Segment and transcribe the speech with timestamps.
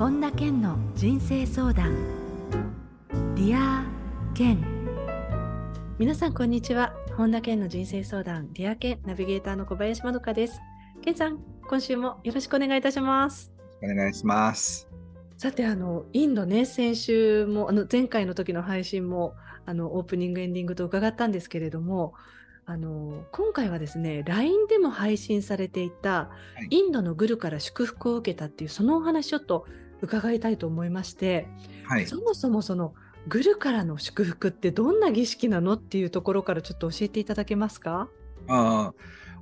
[0.00, 1.94] 本田健の人生相談。
[3.34, 3.84] Dear
[4.32, 4.58] 健。
[5.98, 6.94] 皆さんこんにちは。
[7.18, 8.50] 本田健の人生相談。
[8.54, 8.98] Dear 健。
[9.04, 10.58] ナビゲーターの小林まどかです。
[11.02, 13.52] 健さん今週もよろしくお願いいたします。
[13.82, 14.88] お願いします。
[15.36, 19.34] さてあのインドね先週もあの前回の時の配信も
[19.66, 22.14] あのオープニングエンディングと伺ったんですけれども
[22.64, 26.30] あの今回はですね LINE でも配信されていた、は
[26.70, 29.66] い、インドのグルから祝福を受けたっていうそのお話ちょっと
[30.02, 31.48] 伺いたいと思いまして、
[31.84, 32.94] はい、そもそもその
[33.28, 38.08] グルからの祝福ってどんな儀式なのっていうところからちょっと教えていただけますか？
[38.48, 38.92] あ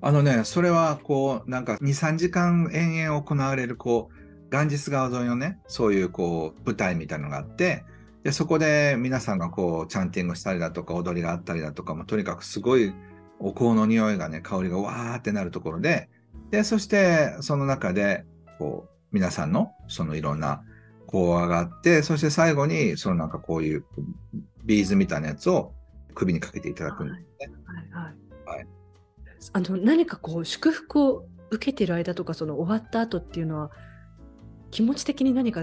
[0.01, 7.85] あのねそれはこうなんか23時間延々行われるこうガンジス川沿いのねそういうこう舞台みたいなのがあって
[8.25, 12.93] でそこで皆さんがこうチャンティングしたりだとか踊りがあったりだとかもとにかくすごい
[13.41, 16.09] お香の匂いがね、香りがわーってなるところで、
[16.51, 18.25] で、そしてその中で、
[18.59, 20.63] こう、皆さんのそのいろんな
[21.07, 23.85] 講話があって、そして最後に、そのなんかこういう
[24.65, 25.73] ビーズみたいなやつを
[26.15, 27.55] 首にかけていただくんですね。
[27.65, 28.67] はい、はい、はい。
[29.55, 33.71] あの、何かこう、祝福を受けてる間とか、その終わった後っていうのは、
[34.71, 35.63] 気持ち的に何か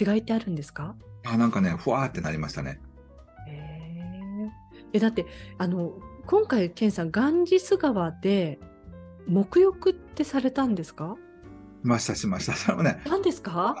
[0.00, 0.94] 違いってあるんですか？
[1.26, 2.80] あ、なんかね、ふわーってなりましたね。
[3.46, 4.50] へ
[4.94, 4.98] え。
[5.00, 5.26] だって、
[5.58, 5.92] あの、
[6.26, 8.58] 今回、ケンさん、ガンジス川で
[9.28, 11.16] 沐浴ってされたんですか？
[11.18, 11.27] し
[11.82, 12.54] ました、しました。
[12.54, 13.76] それもね、何ですか？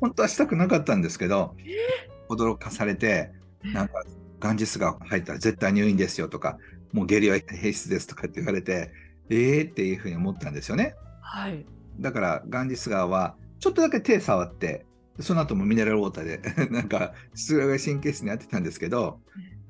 [0.00, 1.54] 本当はしたくなかったんですけど、
[2.28, 4.02] 驚かされて、なんか、
[4.40, 6.58] ガンジス川入ったら絶対入院ですよとか、
[6.92, 8.92] もう下痢は平質ですとかって言われて、
[9.30, 10.94] ええー、っていうふうに思ったんですよね。
[11.20, 11.64] はい。
[11.98, 14.84] だから、ガンジス川は、ちょっとだけ手触って、
[15.20, 16.24] その後もミネラルウォーター
[16.66, 19.20] で なんか、それが神経質にやってたんですけど、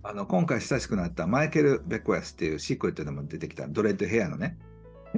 [0.02, 4.58] あの今回親しくなったマイケル・ベッコヤスっていうシークレットでも出てきたドレッドヘアのね、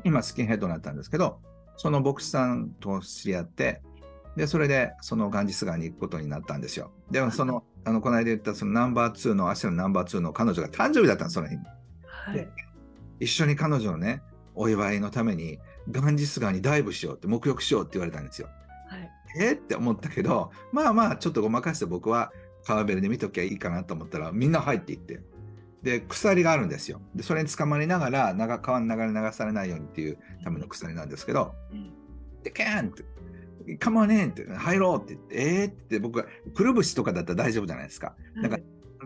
[0.04, 1.40] 今スキンヘッドになったんですけど、
[1.76, 3.82] その牧師さんと知り合って、
[4.36, 6.92] で、それでそのガンジス川に行くことになったんですよ。
[7.10, 11.62] でもその、あのこの間言ったそのナンバー2の、足のナンバー2の彼女が誕生日だったんです、その日に。
[12.04, 12.48] はい、
[13.20, 14.22] 一緒に彼女のね、
[14.54, 15.58] お祝いのために
[15.90, 18.48] ガンジス川にダイブしようって、沐浴しようって言われたんですよ。
[18.88, 22.32] はい、えって思ったけど、まあまあ、ちょっとごまかして僕は
[22.64, 25.20] 川べりで見ときゃいいかなと思ったらみんな入っていって
[25.86, 31.54] で鎖があるんですよでそれに捕まりながら長川の流れ流されないようにっていうための鎖なんですけど
[32.42, 38.16] 「で、うん、ケン!」って「カモネン!」って「入ろう!」って言って「えー!」って僕はくるぶしとかだったら大丈夫じゃないですか。
[38.34, 38.58] なんか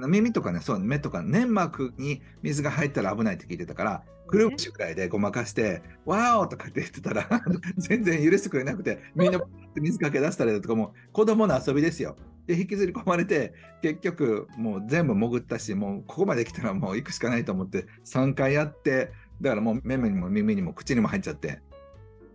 [0.09, 7.29] 耳とかね、そう目とか粘膜に水が入ったら危ないって聞いてたから、くるぶしぐらいでごまかして、わーとかって言ってたら、
[7.77, 9.41] 全然許してくれなくて、みんな
[9.75, 12.17] 水かけ出したりだとかも、子供の遊びですよ。
[12.51, 21.61] で、引きずり込まれて、結局、もう全部潜ったし、もうここまで来たらもう行くしかないと思って、3回やって、だからもう目にも耳にも口にも入っちゃって。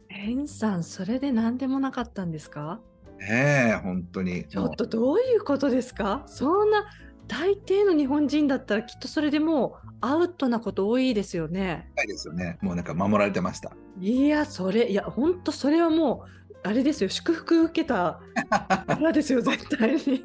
[0.09, 2.79] エンさん、それで何でもなかったんですか？
[3.19, 4.45] ええ本当に。
[4.45, 6.23] ちょっとどういうことですか？
[6.27, 6.85] そんな
[7.27, 11.91] 大抵の日本人だったらきっとそれでもうアウトなこと多いですよね。
[11.97, 12.57] はいですよね。
[12.61, 13.75] もうなんか守られてました。
[13.99, 20.23] いや、それ、いや、本当それはもう、あれですよ、祝福受けたからですよ、 絶対に。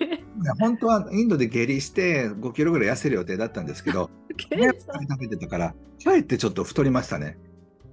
[0.58, 4.08] 本当はインドで下痢して5キロぐらい痩せる予定だったんですけど、
[4.40, 4.48] 食
[5.20, 7.36] べてたから、かえってちょっと太りましたね。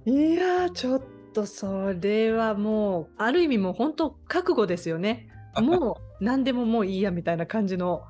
[0.06, 1.02] いやちょっ
[1.34, 5.28] とそれはもう、ある意味もう本当覚悟ですよね。
[5.60, 8.02] もう何でももういいやみたいな感じの。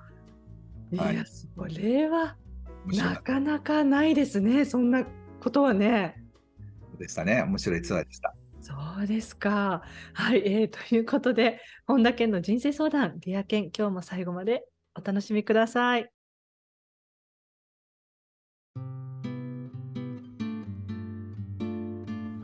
[0.93, 2.37] いや、はい、それは
[2.87, 5.05] なかなかないですね、そんな
[5.41, 6.23] ことはね。
[6.97, 8.35] でしたね、面白いツアーでした。
[8.61, 9.83] そうですか。
[10.15, 14.65] はい、えー、ということで、本田健の人生相談、 Dear 健、今日も最後まで
[14.95, 16.11] お楽しみください。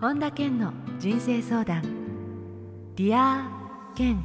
[0.01, 1.83] 本田健の人生相談、
[2.95, 3.51] Dear
[3.97, 4.23] 健。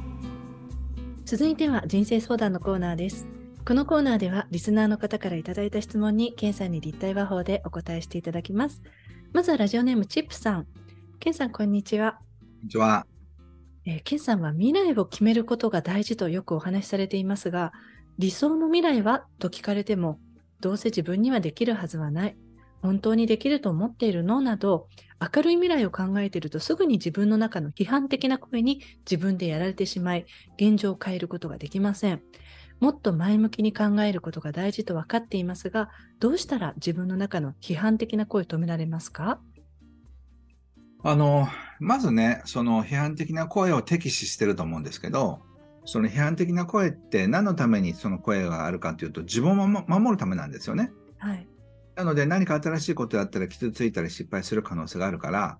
[1.24, 3.28] 続いては人生相談のコーナーです。
[3.64, 8.82] このコーナーではリスナーの方からいただいた質問にケンさんに立体話法でお答えしていただきます。
[9.32, 10.66] まずはラジオネームチップさん。
[11.20, 12.12] ケンさん、こんにちは。
[12.12, 13.06] こんにちは。
[13.84, 17.72] えー、ケンさんは未来を決めることが大事とよくお話しされていますが、
[18.16, 20.18] 理想の未来はと聞かれても、
[20.60, 22.38] どうせ自分にはできるはずはない。
[22.80, 24.88] 本当にできると思っているのなど、
[25.20, 30.24] 明るい未来を考えているとすぐに自分の中の批判的な声に自分でやられてしまい、
[30.56, 32.22] 現状を変えることができません。
[32.80, 39.38] もっと前向きに考えることが大事と分かっていますが、どうしたら自分の中の批判的な声を止められますか？
[41.02, 41.48] あの、
[41.78, 45.40] まずね、その批判的な声を敵視してると思うんですけど、
[45.84, 50.92] その批判的な声って何のためにその声があるかというと、自分を守るためなんですよね。
[51.18, 51.46] はい。
[51.96, 55.58] なので何か新しいことやったら傷ついたり失敗する可能性があるから、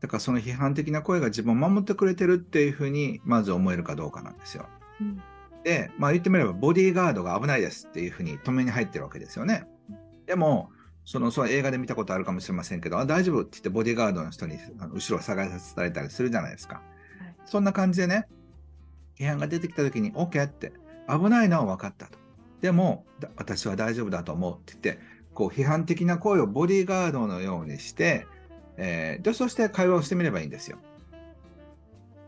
[0.00, 4.66] だからその批判的な声が自分を守ってくれてるっていうふうにまず思えるかどうかなんですよ。
[5.00, 5.22] うん
[5.64, 9.66] で、まあ言ってみればボディーガードが危ないですっていうふうに止めに入ってるわけですよね。
[10.26, 10.70] でも、
[11.10, 16.76] そのその映画で見たことあるかもしれませんけど、あ大丈夫って言ってボディーガードの人にあの後ろを下がらせられたりするじゃないですか。
[16.76, 16.84] はい
[17.46, 18.28] そんな感じでね、
[19.18, 20.72] 批判が出てきた時に OK って
[21.08, 22.16] 危ないのは分かったと。
[22.60, 25.02] でも、だ私は大丈夫だと思うって言って、
[25.34, 28.28] こう批判的な声をボディーガードのようにして、
[28.76, 30.78] えーでそして会話をしてみればいいんですよ。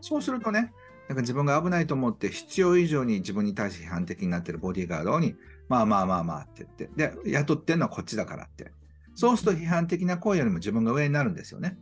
[0.01, 0.73] そうするとね、
[1.07, 5.35] なんか自分が危ないと思って必要以上に自分に対して批判的になっているボディーガードに、
[5.69, 8.71] まあまあまあまあって言って、で、雇ってんのはこっちだからって。
[9.15, 11.77] そうすると批判的な声よりも自分が上になるんですよね。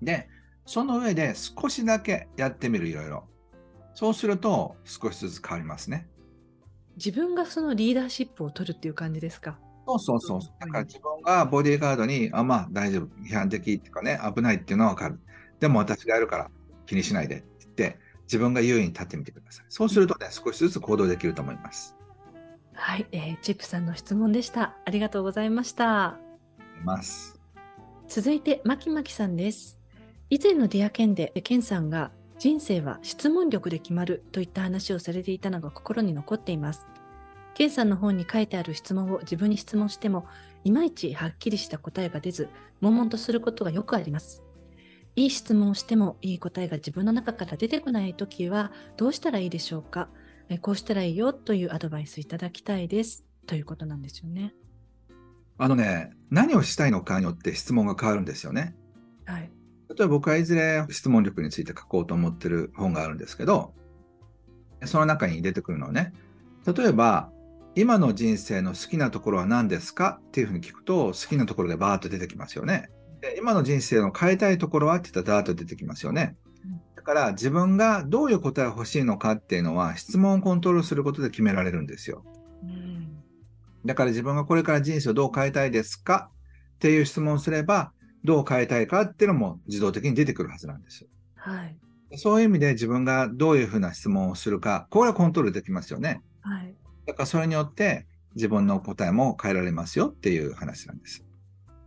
[0.00, 0.28] で、
[0.66, 3.28] その上で少しだけやってみる、いろいろ。
[3.94, 6.08] そうすると少しずつ変わりますね。
[6.96, 9.58] 自分がそのリーダーシップを取るっていう感じですか？
[9.86, 10.42] そうそうそううん。
[10.60, 15.20] だから自分がボディーガードに、あ、まあ大丈夫、批判的っていうかね、危ないっていうのはわかる。
[15.60, 16.50] でも私がやるから
[16.86, 19.66] 気にしないでって言って、自分が優位に立ってみてください。
[19.68, 21.96] そうするとね、少しずつ行動できると思います。
[22.74, 24.76] はい、えーチップさんの質問でした。
[24.84, 26.18] ありがとうございました。
[26.80, 27.38] います。
[28.08, 29.78] 続いて、マキマキさんです。
[30.30, 36.86] 以前のディアケンで、ケンさんが人生は質問力で決まるといった話をされていたのが心に残っています。
[37.54, 40.26] ケンさんの本に書いてある質問を自分に質問しても、
[40.64, 42.48] いまいちはっきりした答えが出ず、
[42.80, 44.42] 悶々とすることがよくあります。
[45.14, 50.08] いい質問をしてもいい答えが自分の中から出てこないときはどうしたらいいでしょうか？
[50.52, 53.24] えこうしたらいいよというアドバイスいただきたいです。
[53.46, 54.54] ということなんですよね。
[55.58, 58.74] あのね、何をしたいのかによって質問が変わるんですよね。
[59.24, 59.50] はい。
[59.88, 63.74] 例えば僕はいずれ質問力について書こうと思ってる本があるんですけど、
[64.84, 66.12] その中に出てくるのはね、
[66.66, 67.30] 例えば、
[67.74, 72.90] 今の人生の好きなところは何ですかっていうふうに聞くと、好きなところがバーッと出てきますよね。
[73.22, 76.41] で今の人生の変えたいところはって言ったらダーッと出てきますよねうん。
[77.02, 82.24] だから自分がどういう答えが欲しいのかっていうのは質問をコントロールすることで決められるんですよ。
[82.62, 83.20] うん。
[83.84, 86.30] だから自分がこれから人生をどう変えたいですか？
[86.76, 91.08] っていう質問をすれば、どう変えたいかっていうのも自動的に出てくるはずなんです。
[91.34, 91.76] はい。
[92.16, 96.22] そういう意味で自分がどういうふうな質問をするか、これはコントロールできますよね。
[96.42, 96.72] はい。
[97.06, 98.06] だからそれによって
[98.36, 101.24] 自分の答えも変えられますよっていう話なんです。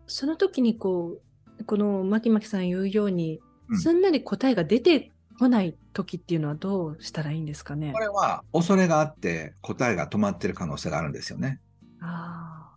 [0.08, 1.22] その時にこ
[1.60, 7.92] う、このマキマキさん言うように、うんすんなり答えが出てこない時っていうのはどうしたらいいんですかね？
[7.94, 8.00] こ。
[8.00, 11.60] れは恐れがあって答えが止まってる可能性があるんですよね。
[12.02, 12.76] あ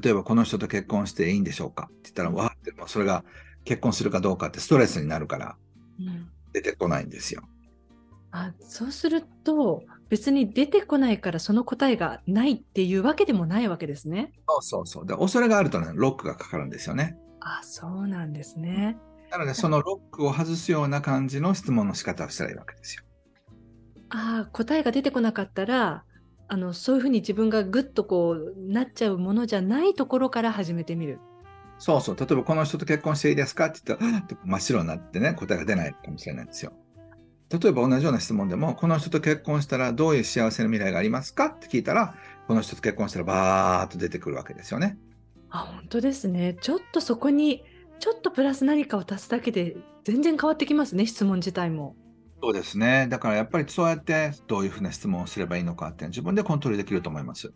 [0.00, 3.24] 例えばこの人と結婚していいんでしょうかって言ったら、わーってもうそれが
[3.64, 5.56] 結婚するかどうかってストレスになるから
[6.52, 7.42] 出てこないんですよ。
[8.30, 8.52] あ。
[8.60, 14.32] そうすると、別に出てこないからその答えがないっていうわけでもないわけですね。
[14.48, 15.06] そうそうそう。
[15.06, 17.16] で恐れがあるとね、ロックがかかるんですよね。
[17.40, 18.96] あ、そうなんですね。
[19.30, 23.04] なので、そのロックを外すような感じの質問の仕方をしたらいいわけですよ。
[24.10, 26.04] ああ、答えが出てこなかったら、
[26.48, 31.20] あの、そういうふうに自分がぐっとこう、なっちゃうものじゃないところから始めてみる。
[31.78, 32.16] そうそう。
[32.16, 36.72] 例えば、この人と結婚していいですかって言ったら、真っ白になってね、答えが出ないかもしれないんですよ。
[37.50, 42.14] 例えば、同じような質問でも、この人と結婚したらどういう幸せな未来がありますかって聞いたら、
[42.48, 44.98] この人と結婚したらバーッと出てくるわけですよね。
[45.50, 46.56] あ、本当ですね。
[46.60, 47.62] ちょっとそこに、
[48.00, 51.94] ちょっとプラス何かを足すだけで、全然変わってきますね、質問自体も。
[52.42, 53.06] そうですね。
[53.10, 57.52] だからやっぱりそうやってどういうふうな質問をすればいいのかって自分でコントロールできると思います。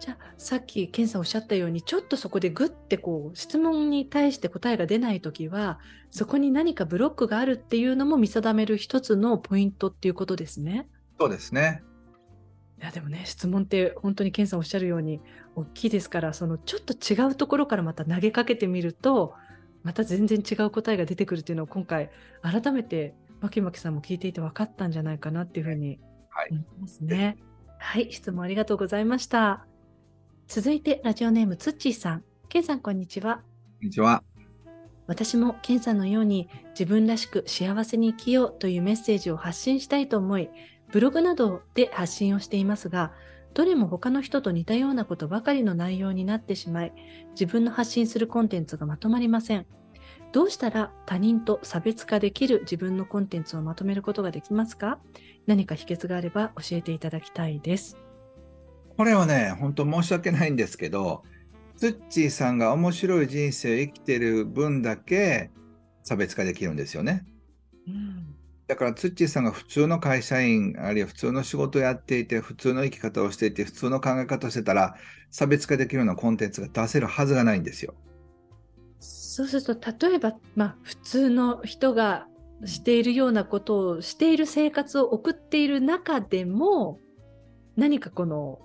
[0.00, 5.78] じゃあ、さっき、ケンさんおっしゃったように、ちょっとそこでグッてこう、質問に対して答えが出ないときは、
[6.10, 10.88] そこに何かブロックがあるっていうのも見定める一つのポイントっていうことですね。
[11.18, 11.82] そうですね。
[12.78, 15.20] いや、でもね、質問って本当にケンさんおっしゃるように、
[15.54, 19.34] 大きいですから、そのちょっと違うところからまた投げかけてみると、
[19.86, 22.10] また全然違う答えが出てくるっていうのを今回、
[22.42, 27.36] 改めて、マキマキさんも聞いていて分かったんじゃないかなっていうふうにはい思いますね。
[27.78, 29.64] はい、質問ありがとうございました。
[30.48, 32.24] 続いて、ラジオネームつっちーさん。
[32.48, 33.36] ケンさん、こんにちは。
[33.36, 33.42] こ
[33.82, 34.24] んにちは。
[35.06, 40.50] 私もケンさんのように自分らしく幸せに生きようというメッセージを発信したいと思い、
[40.90, 43.12] ブログなどで発信をしていますが、
[43.56, 46.92] どれも他の人と似たようなことばかりの内容になってしまい、
[47.30, 49.64] 自分の発信するコンテンツがまとまりません。
[50.30, 54.98] どうしたら他人と差別化できる自分のコンテンツをまとめることができますか？
[55.46, 57.96] 何か秘訣があれば教えていただきたいです。
[58.98, 61.22] これはね、本当申し訳ないんですけど、
[61.76, 65.50] ツッチーさんが面白い人生を生きてる分だけ
[66.02, 67.24] 差別化できるんですよね。
[67.88, 68.35] うん、
[68.66, 74.96] だからツッチーさんが普通の会社員、あるいは普通の仕事をやっていて、普通の生き方をしていて、普通の考え方をしてたら、
[75.30, 77.94] 差別化できるようなコンテンツが出せるはずがないんですよ。
[78.98, 82.26] そうすると例えば、まあ、普通の人が
[82.64, 86.98] しているようなことをしている生活を送っている中でも
[87.76, 88.60] 何かこの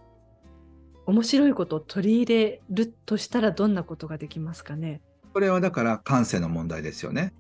[1.06, 5.02] 面白いことを取り入れるとしたらどんなことができますかね？
[5.34, 7.34] これはだから感性の問題ですよね。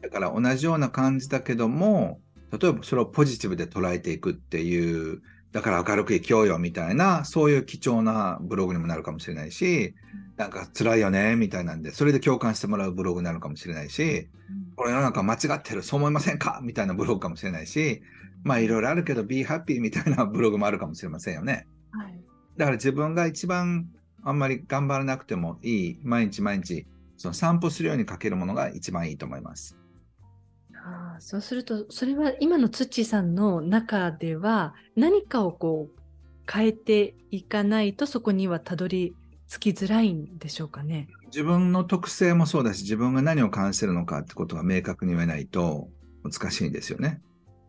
[0.00, 2.20] だから同じような感じだけども
[2.52, 9.94] 例えばそれをポジティブで捉えていくっていうだから明るく生きようよみたいなそういう貴重なブログにもなるかもしれないし
[10.36, 14.28] なんか辛いよねみたいなんでそれで共感してもらうブログになるかもしれないし
[14.76, 16.60] これ世の中間違ってるそう思いませんか？
[16.62, 18.02] みたいなブログかもしれないし
[18.44, 21.66] まあいろいろあるけど Be Happy みたいなブログもあるかもしれませんよね。
[21.90, 22.20] はい、
[22.56, 23.88] だから自分が一番
[24.22, 26.86] あんまり頑張らなくてもいい毎日毎日
[27.16, 29.77] その散歩するようにかけるものが一番いいと思います。
[31.18, 36.00] あそうするとそれは今の土さんの中では何かをこう
[36.50, 39.14] 変えていかないとそこにはたどり
[39.48, 41.08] 着きづらいんでしょうかね？
[41.26, 45.88] 自分の特性もそうだし自分が何を感じてるのかってことが明確に言えないと
[46.22, 47.20] 難しいんですよね。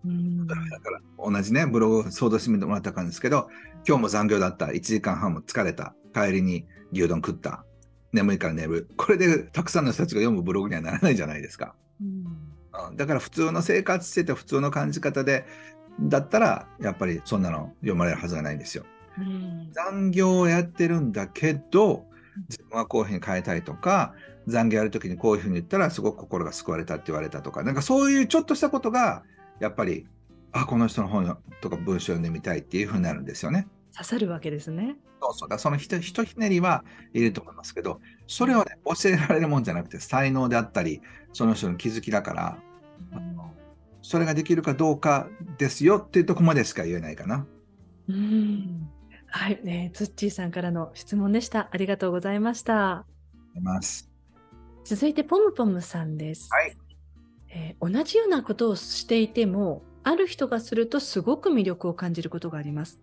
[0.05, 1.01] うんだから
[1.31, 3.49] 同じねブログ想像してみてもらったかんですけど
[3.85, 7.65] 今日も残業だった1時間半も疲れた帰りに牛丼食った
[8.13, 11.75] 眠いから寝るこれでたくさんの人たちが読むブログにはならないじゃないですか。
[12.01, 12.25] うん
[12.95, 15.45] だから普通の生活してて普通の感じ方で
[15.99, 18.85] だったらやっぱりそんなの読まれるはずがないんですよ。
[19.17, 22.05] うん、残業をやってるんだけど
[22.47, 24.13] 自分はこういうふうに変えたいとか
[24.47, 29.23] 残業やるときにこういうふうに言ったらすごく心が救われたって言われたとかなんかそういうちょっとしたことが
[29.59, 30.07] やっぱり
[30.51, 33.67] あこの人の本とか文章を読んでみたいっていうふうになるんですよね。
[33.93, 34.95] 刺さるわけですね。
[35.21, 36.83] そうそうだそのひとひとひねりは
[37.13, 41.01] いると思いますけどそれはね教えられるもんじゃなくて才能であったり
[41.33, 42.57] その人の気づきだから
[44.01, 47.45] それができるかどうかですよっていうとこまでしか言えないかな。
[48.07, 48.89] うん
[49.27, 51.69] はい、ね、ツッチーさんからの質問でした。
[51.71, 53.05] ありがとうございました。
[54.83, 56.75] 続いてポムポムさんです、はい
[57.49, 62.99] えー、同じようなことをしていても、ある人がするとすごく魅力を感じることがあります。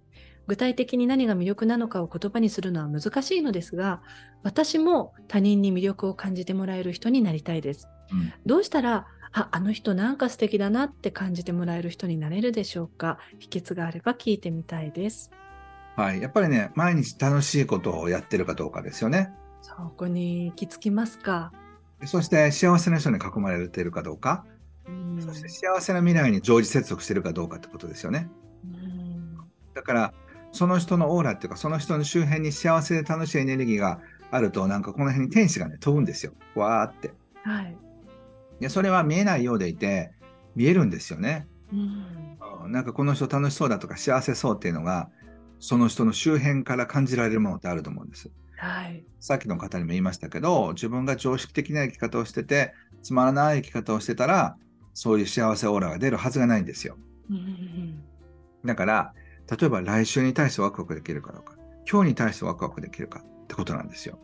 [0.46, 4.02] 具体的に何が魅力なのかを言葉にするのは難しいのですが、
[4.42, 7.88] 私も他人に魅力を感じてもらえる人になりたいです。
[8.12, 9.06] うん、どうしたら
[9.38, 13.18] ああの人なんか素敵だなって感じてもらえる人になれるでしょうか？
[13.38, 15.30] 秘訣があれば聞いてみたいです。
[15.94, 19.30] はい、やっぱりね毎日楽しいことをやってるかどうかですよね。
[19.60, 21.52] そこに行き着きますか？
[22.06, 24.46] そして幸せな人に囲まれているかどうか、
[24.88, 28.30] うん、そして幸せな未来に常時接続しているかどうかってことですよね。
[28.64, 29.36] うん、
[29.74, 30.14] だから
[30.50, 34.00] その人のオーラっていうかその人の周辺に幸せで楽しいエネルギーが
[34.30, 37.12] あるとなんかこの辺に天使がね飛ぶんですよわーって。
[37.44, 37.76] はい、
[38.60, 40.12] でそれは見えないようでいて
[40.54, 45.10] 見えるんですよね、うん、なんかこの人楽しそうだとか幸せそうっていうのが
[45.58, 48.30] その人の周辺から感じられるものってあると思うんです。
[48.58, 52.72] はい、さっきの方にも言いましたけど自分が常識的な生き方をしてて
[53.02, 54.56] つまらない生き方をしてたら
[54.94, 56.96] そういう幸せオーラが出るはずがないんですよ。
[57.30, 58.02] うん
[58.64, 59.12] だから
[59.50, 61.54] 例えば来週に対してワクワクできるかどうか
[61.90, 64.18] 今日に対してワクワクできるかってことなんですよ。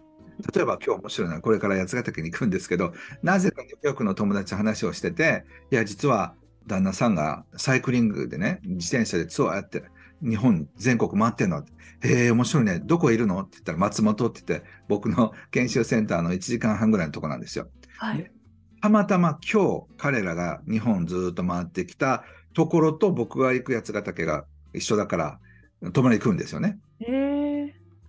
[0.54, 6.34] 例えば今日面白いのはこれから八ヶ岳に行くんですけどなぜかニューヨークの友達と話をしてていや実は
[6.66, 9.84] 旦那さんがサイクリングでね自転車でツアーやって
[10.22, 11.64] 日本全国回ってんの
[12.02, 12.80] へえ面白いね。
[12.84, 13.40] どこいるの？
[13.40, 17.68] って言ったら松本って言って僕の研修センターの1時間半ぐらいのとこなんですよ。
[17.98, 18.30] はい、
[18.80, 24.44] たまたま今日彼らが日本ずっと回ってきたところと僕が行く八ヶ岳が
[24.74, 25.38] 一緒だから
[25.92, 26.78] 泊まり行くんですよね。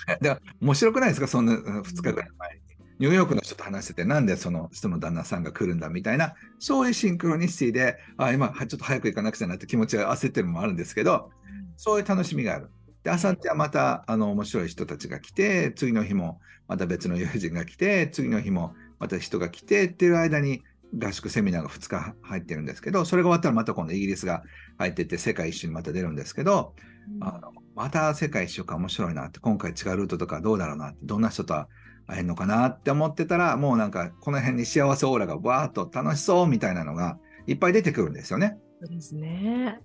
[0.07, 1.27] へえで 面白くないですか？
[1.27, 2.63] そんな2日ぐらい前に。
[3.00, 11.31] ニューヨークの人と話してて、なんでその人の旦那さんが来るんだみたいな、そういうシンクロニシティで、あ今、ちょっと早く行かなくちゃなって気持ちが焦ってるのもあるんですけど、
[11.75, 12.69] そういう楽しみがある。
[13.03, 20.63] で、あさってはまたあの面白い人たちが来て、次の日もまた別の友人が来て、次の日もまた人が来てっていう間に、
[20.95, 24.43] 合宿セミナーが2日入ってるんですけど、それが終わったらまた今度イギリスが
[24.77, 26.75] 入ってて、世界一周にまた出るんですけど、
[27.19, 31.68] うん、あのまた世界一周か面白いなって、今回違うルートとかどうだろうなって、どんな人と会
[32.12, 38.58] えるのかなって思ってたら、もうなんかこの辺に幸せオーラがわーっと楽しそうみたいなのがいっぱい出てくるんですよね。
[38.82, 39.80] そうですね。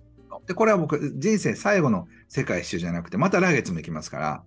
[0.45, 4.43] で、これは僕、人生最後の世界一周じゃなくて、また来月も行きますから、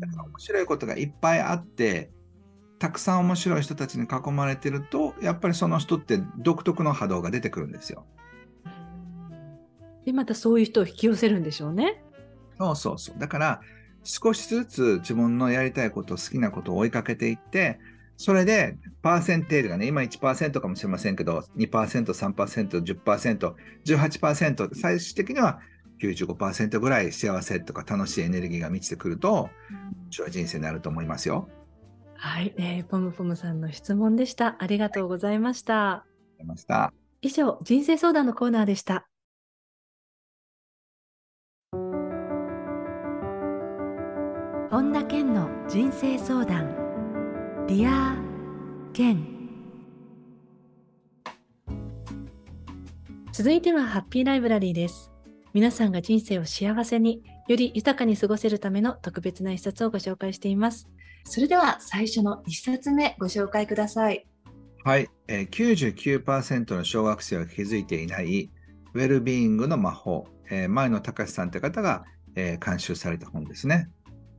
[0.00, 2.10] だから面白いことがいっぱいあって、
[2.78, 8.04] たくさん面白い人たちに囲まれてると、やっぱりその人って独特の波動が出てくるんですよ。
[10.04, 12.04] で、またそういう人を引き寄せるんでしょうね。
[12.58, 13.18] そうそうそう。
[13.18, 13.60] だから、
[14.02, 17.78] 少しずつ自分のやりたいこと、好きなことを追いかけていって、
[18.16, 25.58] それで、パーセンテージがね、今1%かもしれませんけど、2%、3%、10%、18%、最終的には
[26.00, 31.48] 95%ぐらい幸せとか楽しいエネルギーが満ちてくると、面白い人生になると思いますよ。
[32.14, 34.56] はい、えー、ポムポムさんの質問でした。
[34.60, 35.90] ありがとうございました。
[35.90, 36.04] あ
[36.38, 36.92] りました。
[37.20, 39.06] 以上、人生相談のコーナーでした。
[44.74, 46.66] 本田健の人生相談。
[47.68, 48.16] Dear
[48.92, 49.24] 健
[53.30, 55.12] 続いてはハッピーライブラリーです。
[55.52, 60.88] 皆さんが人生を幸せにより豊かに過ごせるための特別な一冊をご紹介しています。
[61.22, 64.26] それでは最初の一冊目ご紹介ください。
[64.82, 68.50] はい、えー、99%の小学生は気づいていない
[68.92, 72.02] ウェルビーイングの魔法、えー、前野隆さんという方が、
[72.34, 73.88] えー、監修された本ですね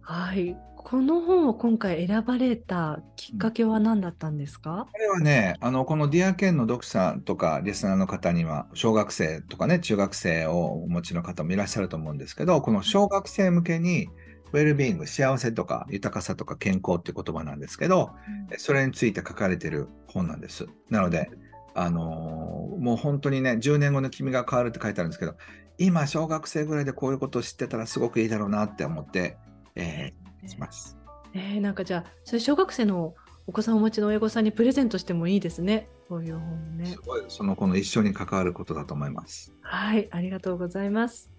[0.07, 0.55] はい。
[0.77, 4.85] この本を今回選ばれたきっかけは何だったんですか？
[4.91, 14.09] これはね、あの、このディアケンの読者とかリスナーの方には、小学生とかね、中学生をお持ちの方もいらっしゃると思うんですけど、この小学生向けに、
[14.53, 18.11] ウェルビーイング、幸せとか豊かさとか健康っていう言葉なんですけど、
[18.51, 20.67] うん、それについて書かれてる本なんです。
[20.91, 21.31] なので、
[21.73, 25.33] あのー、もう本当にね、10年後の君が変わるって書いてあるんですけど、
[25.79, 29.37] 今、小学生ぐらいでこういうことを知ってたらすごくいいだろうなって思って、
[29.75, 30.97] えー、します。
[31.33, 33.13] えー、なんかじゃあ、それ小学生の
[33.47, 35.89] お子さんをお持ちの親御さんにプレゼントしてもいいですね。
[36.09, 36.85] こういう本ね。
[36.85, 39.53] すごい、その子の一緒に関わることだと思います。
[39.61, 41.31] はい、ありがとうございます。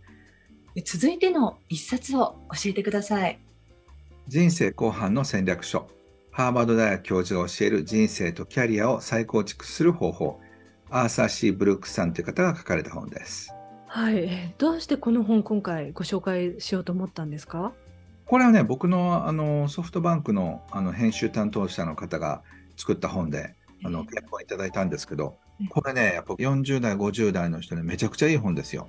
[0.84, 3.40] 続いての一冊を教えてください。
[4.28, 5.88] 人生後半の戦略書。
[6.30, 10.40] ハーバード大学教授が教える人生とキャリアを再構築する方法。
[10.90, 13.54] アーサー・シー・ブルックさんという方が書かれた本です。
[13.86, 17.72] はい、どうしてこの本今回ご紹介しようと思ったんですか？
[18.26, 22.42] これはね、僕のあのソフトバンクのあの編集担当者の方が
[22.76, 23.54] 作った本で、
[23.84, 25.36] あの結婚いただいたんですけど、
[25.70, 28.88] これね、やっぱ40代、50代の人にめちゃくちゃいい本ですよ。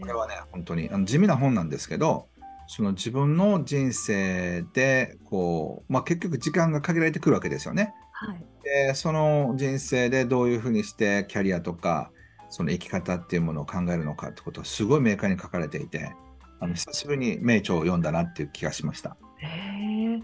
[0.00, 2.26] これはね、本当にあの地味な本なんですけど、
[2.66, 7.94] その自分の人生でこう、まあ、結局時間が限られてくるわけですよね。
[8.12, 12.10] はい、でその人生でどういうふうにしてキャリアとか
[12.50, 16.12] その生き方っていうものを考えるのかってことはすごい明快に書かれていて、
[16.60, 19.16] あの久しぶりに名著を読んだなっていう気がしました。
[19.38, 20.22] へえ、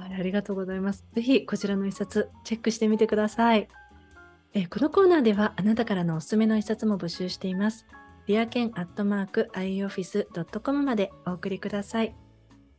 [0.00, 1.04] はい、ありがとうございます。
[1.14, 3.68] ぜひこちらの一冊チェックしてみてください。
[4.54, 7.86] えこのコーナーではあなたからのおすすめの一冊も募集しています。
[8.26, 12.14] リアケンアットマーク ioffice.com までお送りください。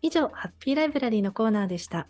[0.01, 2.07] 以上、ハッピーライブラリーのコーナーでした。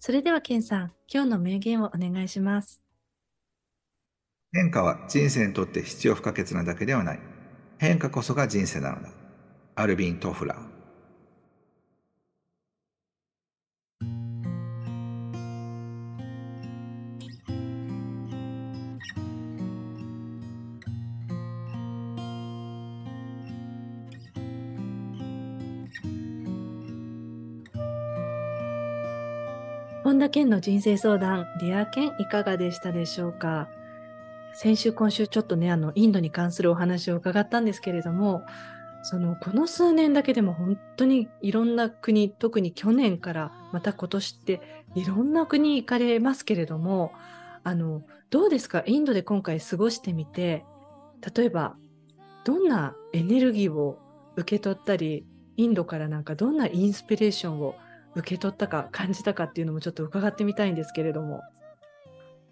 [0.00, 2.82] それでは、ケンさん、今日の名言をお願いします。
[4.52, 7.35] 変化は人生にとって必要不可欠なだけではない。
[7.78, 9.10] 変化こそが人生なのだ。
[9.74, 10.58] アルビン・トフラー。
[30.02, 33.68] 本田健の人生相談、リア健いかがでしたでしょうか？
[34.58, 38.42] 先週、今週ちょっとね、あの、インドに関するお話を伺ったんですけれども、
[39.02, 44.60] その、この数年だけでも本当にいろんな国、特に去年からまた今年って
[44.94, 47.12] いろんな国行かれますけれども、
[47.64, 48.82] あの、どうですか？
[48.86, 50.64] インドで今回過ごしてみて、
[51.36, 51.76] 例えば、
[52.44, 53.98] どんなエネルギーを
[54.36, 57.76] 受け取ったり、インドからなんかどんなインスピレーションを
[58.14, 61.42] 受け取ったか感じたかっていうのもちょっと伺ってみたいんですけれども。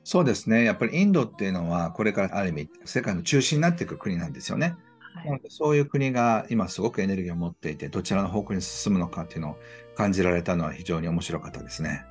[0.05, 0.65] そうですね。
[0.65, 4.77] やっぱりインドっていうのは、これからある意味、世界の中心になっていく国なんですよね。
[5.15, 9.57] はい、そういう国が今すごくエネルギーを持っていて、どちらの方向に進むのかっていうのを
[9.97, 12.05] 感じられたのは非常に面白かったですね。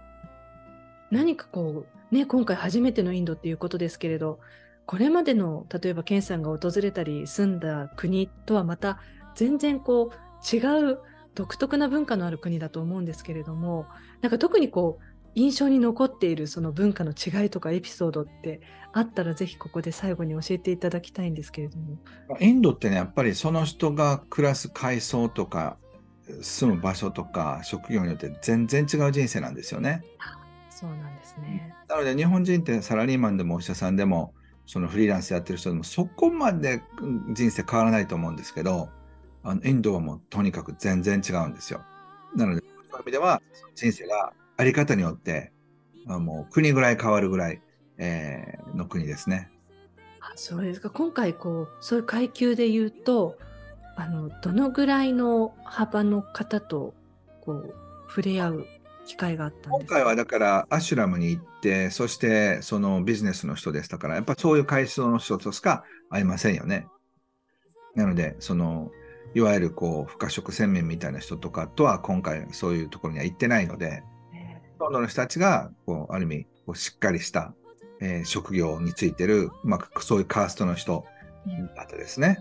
[1.11, 4.39] 何かこう、ね、今回初めてのインドっていうことですけれど、
[4.87, 8.99] これまでの例えばケンさんが訪れたり住んだ国とはまた
[9.35, 10.99] 全然こう違う
[11.35, 13.85] 独特な文化のある国だと思うんですけれども、
[14.21, 15.03] なんか特にこう
[15.35, 21.97] 印象に残っているその文化の違いとかエピソードってあったらぜひここで最後に教えていただきたいんですけれども。
[22.39, 25.77] インドってねやっぱりその人が暮らす階層とか
[26.41, 30.03] 住む場所とか職業によって全然違う人生なんですよね。
[30.69, 31.73] そうなんですね。
[31.87, 34.33] なので日本人ってサラリーマンでもお医者さんでも
[34.65, 36.81] そのフリーランスやってる人でもそこまで
[37.33, 38.89] 人生変わらないと思うんですけど
[39.43, 41.81] あのインドはもうとにかく全然違うんですよ。
[42.35, 43.41] なのでそういう意味では
[43.75, 45.51] 人生があり方によって、
[46.05, 47.61] もう国ぐらい変わるぐらい、
[47.97, 49.49] えー、の国ですね。
[50.19, 50.89] あそうですか。
[50.89, 53.37] 今回、こう、そういう階級で言うと、
[53.95, 56.93] あの、どのぐらいの幅の方と、
[57.41, 57.73] こう、
[58.07, 58.67] 触れ合う
[59.05, 59.77] 機会があったんですか？
[59.79, 66.87] 今回はだから、アシュラムに行って、そしてそのビジネスの人でしたから、やっぱそういう階層の人としか会いませんよね。
[67.95, 68.91] なので、その、
[69.35, 74.03] いわゆるこう、不可食洗面みたいな人とかとは今回そういうところには行ってないので、
[74.77, 77.53] ほとんどの人たちが、こう、ある意味、こうしっかりした、
[78.01, 81.05] えー、職業についてる、まあ、そういうカーストの人
[81.75, 82.39] だったですね。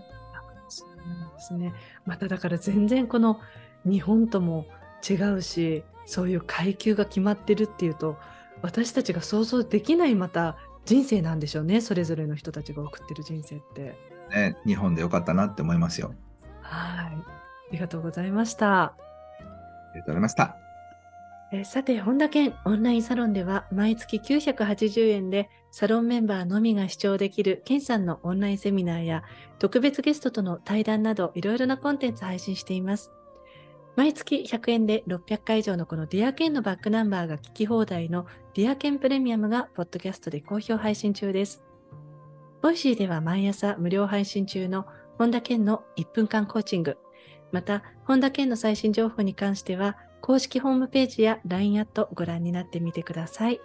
[0.69, 1.73] そうなんですね。
[2.05, 3.39] まただから全然この
[3.85, 4.65] 日本とも
[5.07, 8.17] 違うし、そういう階級が決まってるっていうと、
[8.61, 13.97] 私たちが想像できないまた人生なんでしょうね、それぞれの人たちが送ってる人生って。
[14.33, 16.13] ね、日本でよかったなって思いますよ。
[16.61, 17.15] はい。
[17.15, 17.23] あ
[17.71, 18.83] りがとうございました。
[18.83, 18.95] あ
[19.93, 20.62] りがとうございました。
[21.63, 29.23] さて、本田健オンラインサロンでは毎月980円でサロンメンバーのみが視聴できる健さんのオンラインセミナーや
[29.59, 33.11] 特別ゲストとの対談などいろいろなコンテンツ配信しています。
[33.95, 41.63] 毎月100円で600回以上のこの Dear ケンのバックナンバーが聞き放題の Dear ケンプレミアムがポッドキャストで好評配信中です。
[42.63, 44.87] Voicy では毎朝無料配信中の
[45.19, 46.97] 本田健の1分間コーチング、
[47.51, 53.59] また本田健の最新情報に関しては公式ホームページや LINE アットご覧になってみてください。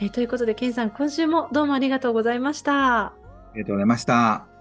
[0.00, 3.04] えということで、ケンさん、今週もどうもありがとうございました。
[3.04, 3.12] あ
[3.54, 4.55] りがとうございました。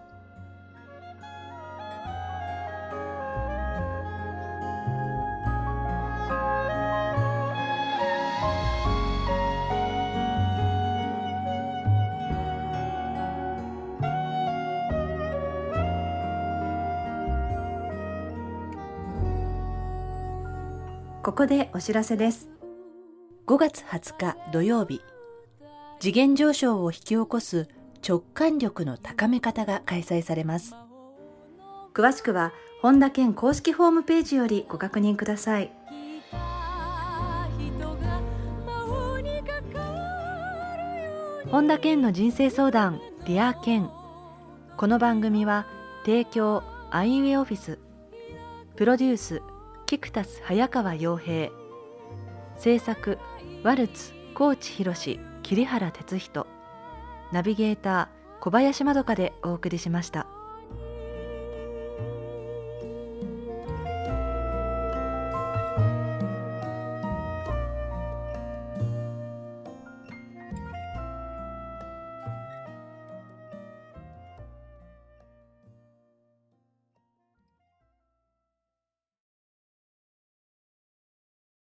[21.35, 22.47] こでお知らせです。
[23.45, 25.01] 5月20日土曜日、
[25.99, 27.67] 次元上昇を引き起こす
[28.07, 30.75] 直感力の高め方が開催されます。
[31.93, 35.73] 詳しくは、本田健公式ホームページよりご確認ください。
[41.51, 43.89] 本田健の人生相談、 Dear 健。
[44.77, 45.67] この番組は、
[46.05, 47.77] 提供、アイウエオオフィス、
[48.77, 49.41] プロデュース、
[49.87, 51.51] キクタス早川洋平
[52.57, 53.19] 制作
[53.63, 56.47] ワルツ高知博桐原哲人
[57.31, 60.27] ナビゲーター小林まどかでお送りしました。